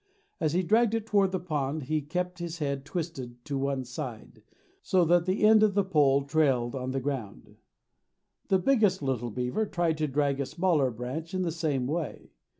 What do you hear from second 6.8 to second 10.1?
the ground. The biggest little beaver tried to